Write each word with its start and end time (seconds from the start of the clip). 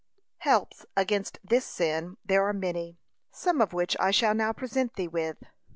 Helps 0.39 0.83
against 0.97 1.37
this 1.43 1.63
sin 1.63 2.17
there 2.25 2.43
are 2.47 2.53
many, 2.53 2.97
some 3.29 3.61
of 3.61 3.71
which 3.71 3.95
I 3.99 4.09
shall 4.09 4.33
now 4.33 4.51
present 4.51 4.95
thee 4.95 5.07
with. 5.07 5.37